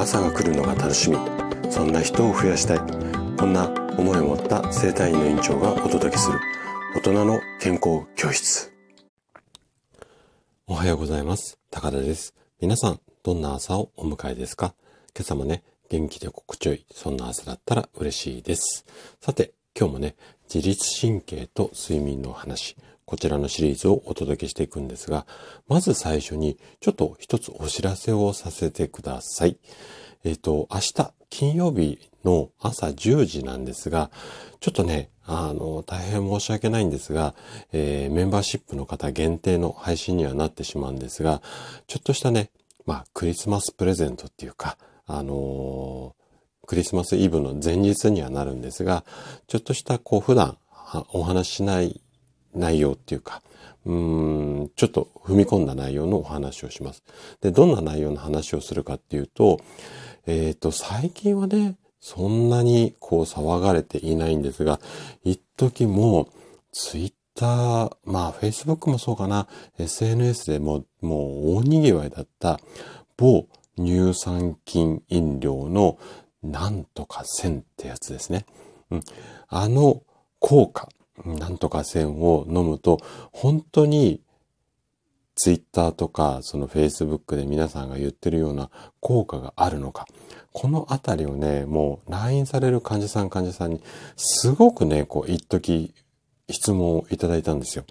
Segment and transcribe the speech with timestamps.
[0.00, 1.18] 朝が来るのが楽しみ。
[1.70, 2.78] そんな人を増やしたい。
[3.38, 3.68] こんな
[3.98, 6.40] 思いを持った生体院の院長がお届けする。
[6.96, 8.72] 大人の健康教室。
[10.66, 11.58] おはようございます。
[11.70, 12.34] 高田です。
[12.62, 14.74] 皆さんどんな朝をお迎えですか？
[15.14, 18.86] 今朝もね元気で心地よいそんな朝だったら嬉しいです。
[19.20, 20.16] さて今日もね
[20.52, 22.74] 自律神経と睡眠の話。
[23.10, 25.26] こちらのシリーズをお届けしていくんですが、
[25.66, 29.58] まず最初にちょっと一つお知らせをさせてください。
[30.22, 34.12] えっ、ー、と、明日金曜日の朝10時なんですが、
[34.60, 37.34] ちょっとね、あの、大変申し訳ないんですが、
[37.72, 41.42] えー、メンバーシップの方限定の配信にはなってしまうんですが、
[41.88, 42.52] ちょっとしたね、
[42.86, 49.04] まあ、クリスマスプレゼントっていうか、あのー、クリスマスイブの前日にはなるんですが、
[49.48, 50.58] ちょっとしたこう普段
[51.08, 52.00] お話ししない
[52.54, 53.42] 内容っていうか、
[53.86, 57.02] うん、ちょっと踏み込んだ内容のお話をします。
[57.40, 59.60] で、どんな内容の話をするかっていうと、
[60.26, 64.80] えっ、ー、と、最近はね、そんなにこう騒がれていないんですが、
[65.22, 66.28] 一時も
[66.72, 72.58] ツイッター、まあフェイスブックもそうかな、SNS でももう大賑わいだった
[73.16, 75.98] 某乳酸菌飲料の
[76.42, 78.46] なんとか線ってやつですね。
[78.90, 79.00] うん、
[79.48, 80.02] あの
[80.38, 80.88] 効果、
[81.24, 82.98] なんとか線を飲むと、
[83.32, 84.20] 本当に
[85.34, 90.06] ツイッターとか、そのフェイスブックで皆さんが言ってるような効果があるのか。
[90.52, 93.82] このあたりをね、もう来院される患者さん患者さんに、
[94.16, 95.94] すごくね、こう、一時
[96.50, 97.84] 質問をいただいたんですよ。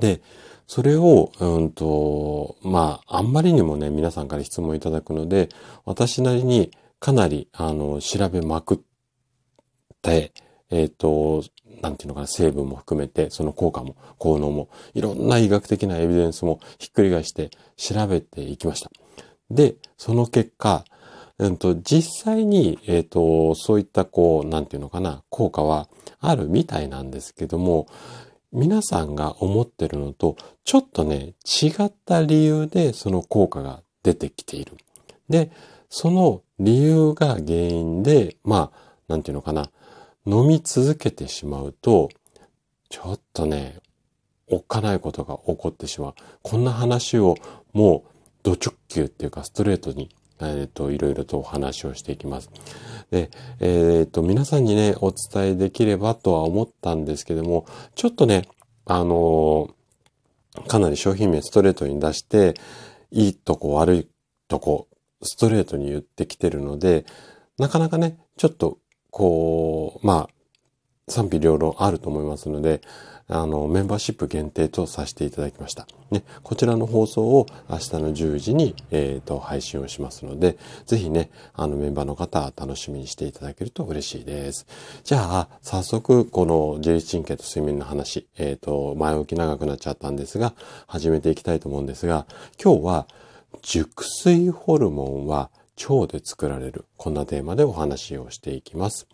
[0.00, 0.20] で、
[0.66, 5.48] それを、うんと、まあ、あんまりにもね、皆さんから質問いただくので、
[5.84, 8.78] 私なりにかなり、あの、調べまくっ
[10.02, 10.32] て、
[10.70, 11.44] えっ、ー、と、
[11.82, 18.90] なんていうのかな、成分も含めて、その効果も、効能も、いろんな医学的なエビデンスもひっくり返して調べていきました。
[19.50, 20.84] で、その結果、
[21.38, 27.86] えっと、実際に、えっ、ー、と、そういったこう、なんていうのかな、効果はあるみたいなんですけども、
[28.52, 34.72] 皆さんが思ってるのと、ちょっとね、違った理由でその効果が出てきている。
[35.28, 35.50] で、
[35.90, 39.70] その理由が原因で、まあ、なんていうのかな、
[40.26, 42.08] 飲み続けてしまうと、
[42.88, 43.78] ちょっとね、
[44.48, 46.14] おっかないことが起こってしまう。
[46.42, 47.36] こんな話を
[47.72, 48.10] もう、
[48.42, 50.10] ド直球っていうかストレートに、
[50.40, 52.50] えっ、ー、と、いろいろとお話をしていきます。
[53.10, 58.48] で、えっ、ー、と、皆さんにね、お伝えできればとは思ったんですけども、ちょっとね、
[58.84, 62.54] あのー、かなり商品名ストレートに出して、
[63.10, 64.08] いいとこ悪い
[64.48, 64.88] とこ、
[65.22, 67.04] ストレートに言ってきてるので、
[67.58, 68.78] なかなかね、ちょっと
[69.16, 72.82] こう、まあ、賛否両論あると思いますので、
[73.28, 75.88] あの、メンバーシップ限定とさせていただきました。
[76.10, 84.66] ね、こちらの放送を明日の10時に、えっ、ー、と、配信をしますので、ぜひね、あの、メンバーの方楽しみにしていただけると嬉しいです。
[85.02, 90.52] じゃあ、早速、この自律神経と睡眠の話、えっ、ー、と、前置き長くなっちゃったんですが、
[90.86, 92.26] 始めていきたいと思うんですが、
[92.62, 93.06] 今日は、
[93.62, 95.48] 熟睡ホルモンは
[95.88, 96.86] 腸で作られる。
[96.96, 99.06] こんなテーマでお話をしていきます。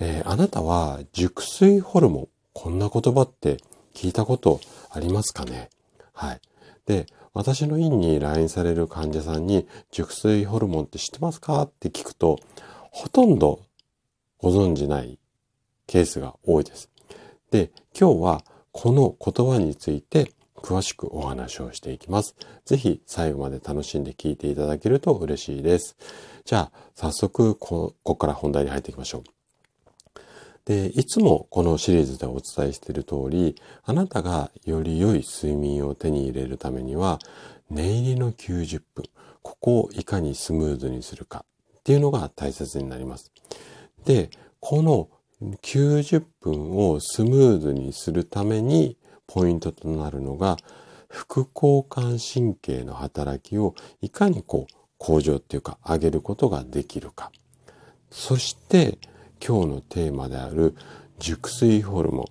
[0.00, 3.58] えー、あなたは熟睡ホルモン、こんな言葉って
[3.94, 4.60] 聞いたこと
[4.90, 5.70] ありますかね？
[6.12, 6.40] はい。
[6.86, 11.62] で、私の院に来院される患者さんに熟睡ホルモンって知ってますか？
[11.62, 12.38] って聞くと、
[12.90, 13.60] ほとんど
[14.38, 15.18] ご存じない
[15.86, 16.90] ケースが多いです。
[17.50, 20.32] で、今日はこの言葉について
[20.64, 22.34] 詳しくお話をしていきます。
[22.64, 25.94] ぜひ最後まで楽しんで聞いていただけると嬉しいです。
[26.46, 29.24] じゃあ、早速こ、ここから本題に入っていきましょう。
[30.64, 37.18] で、いつもこのシリーズでお伝えしている通り、あなたがより良い睡眠を手に入れるためには、
[37.68, 39.04] 寝入りの90分、
[39.42, 41.44] ここをいかにスムーズにするか
[41.80, 43.30] っていうのが大切になります。
[44.06, 44.30] で、
[44.60, 45.10] この
[45.42, 48.96] 90分をスムーズにするために
[49.34, 50.56] ポイントとなるのが、
[51.08, 57.32] 副交感神経の働きをいかにこう向上っていうか上げることができるか。
[58.12, 58.96] そして
[59.44, 60.76] 今日のテーマである
[61.18, 62.24] 熟睡ホルモン。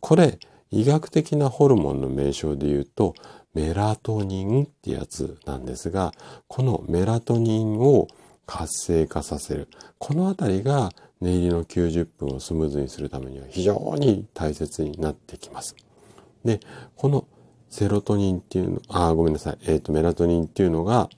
[0.00, 0.38] これ
[0.70, 3.14] 医学的なホルモンの名称で言うと
[3.54, 6.12] メラトニンってやつなんですが、
[6.48, 8.08] このメラトニンを
[8.44, 9.68] 活性化させる。
[9.98, 10.90] このあたりが
[11.22, 15.74] 寝入りの90分をスムーズにするためには非常に大切になってきます。
[16.44, 16.60] で、
[16.96, 17.26] この
[17.68, 19.58] セロトニンっていうの、あ、ごめんなさい。
[19.62, 21.08] えっ、ー、と、メラトニンっていうのが、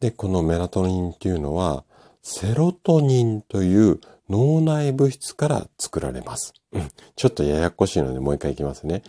[0.00, 1.84] で、このメラトニンっていうのは、
[2.22, 6.52] セロトニンという脳内物質から作られます。
[6.72, 6.88] うん。
[7.16, 9.02] ちょっとややこしいのでもう一回いきますね。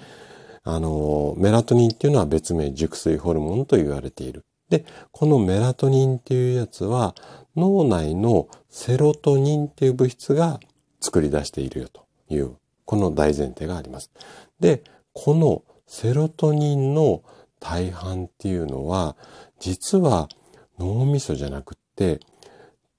[0.63, 4.45] あの、メラトニンっていうのは別名熟睡ホルモンと言われている。
[4.69, 7.15] で、このメラトニンっていうやつは
[7.55, 10.59] 脳内のセロトニンっていう物質が
[11.01, 12.55] 作り出しているよという、
[12.89, 14.09] この大前提があります。
[14.59, 14.83] で、
[15.13, 17.21] このセロトニンの
[17.59, 19.15] 大半っていうのは、
[19.59, 20.27] 実は
[20.79, 22.19] 脳みそじゃなくって、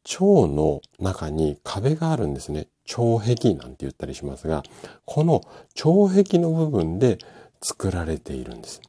[0.04, 2.68] 腸の中に壁があるんですね。
[2.96, 4.62] 腸壁なんて言ったりしますが、
[5.06, 5.42] この
[5.84, 7.18] 腸壁の部分で
[7.60, 8.80] 作られているんです。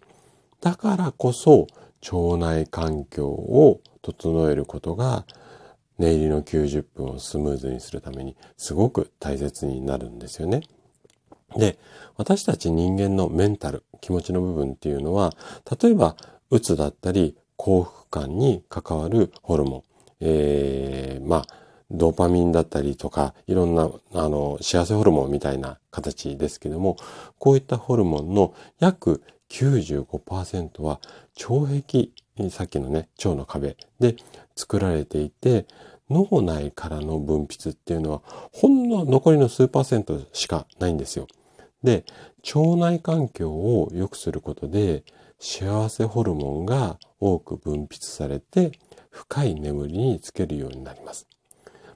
[0.61, 1.65] だからこそ
[2.11, 5.25] 腸内環境を整えることが
[5.97, 10.61] 寝入りの90分をスムーズにするためにすごく大切になるんですよね。
[11.55, 11.77] で、
[12.17, 15.33] 私たち人間のメンタル、気持ちの部分っていうのは、
[15.81, 16.15] 例えば、
[16.49, 19.83] うつだったり、幸福感に関わるホルモン、
[20.21, 21.45] えー、まあ、
[21.91, 26.97] ドーパミンだったりとか、いろんな、あの、幸せホルモンみたいな形ですけども、
[27.37, 30.99] こういったホルモンの約95%は
[31.39, 34.15] 腸壁、さっきのね、腸の壁で
[34.55, 35.65] 作られていて、
[36.09, 38.21] 脳内からの分泌っていうのは、
[38.53, 41.27] ほんの残りの数パーセントしかないんですよ。
[41.83, 42.05] で、
[42.55, 45.03] 腸内環境を良くすることで、
[45.39, 48.71] 幸せホルモンが多く分泌されて、
[49.09, 51.27] 深い眠りにつけるようになります。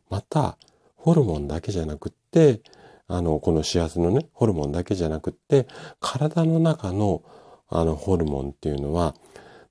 [0.09, 0.57] また、
[0.95, 2.61] ホルモンだけじゃなくって、
[3.07, 5.67] あの、この幸せのね、ホルモンだけじゃなくって、
[5.99, 7.23] 体の中の
[7.67, 9.15] あのホルモンっていうのは、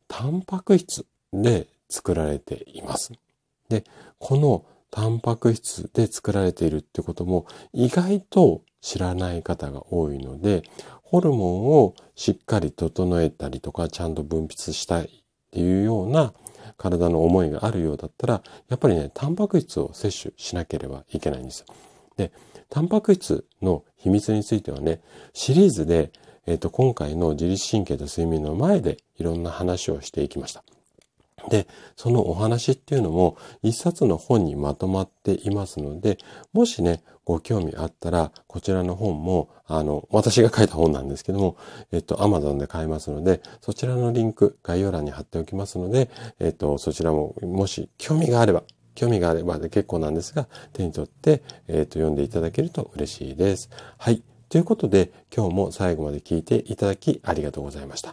[0.08, 3.12] タンパク質で作られています。
[3.69, 3.84] で、
[4.19, 10.62] このタンパク質で作られているってことも意外と知らない方が多いので、
[11.02, 15.08] ホルモンをしっかり整えたりとか、ちゃんと分泌したいっ
[15.52, 16.34] ていうような
[16.76, 21.66] 体の思いがあるようだったら、やっぱりね、タンパク質を摂取しなければいけないんですよ。
[22.19, 22.31] で、
[22.69, 25.00] タンパク質の秘密についてはね、
[25.32, 26.12] シリーズで、
[26.46, 30.62] えっ、ー、と、今回の自律神経と睡眠の前でいろんな話をしていきました。
[31.48, 31.66] で、
[31.96, 36.19] そのお話っていうのも一冊の本にまとまっていますので、
[36.52, 41.56] もしね、ご興味あったら、こちらの本も、あの、私が書いた本なんですけども、
[41.90, 48.62] えっと、Amazon で買えますので、そちらのリンク、概要欄に貼っておきますので、えっと、そちらも、もし興味があれば、
[48.94, 53.70] 興味があればで結構なんですが、手に取って、えっと、読んでいただけると嬉しいです。
[53.98, 54.22] はい。
[54.50, 58.12] ということで、今日も最後まで聞いていただきありがとうございました。